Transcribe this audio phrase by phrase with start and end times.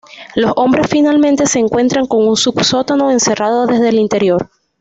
[0.33, 4.49] Los hombres finalmente se encuentran con un sub-sótano, encerrado desde el interior.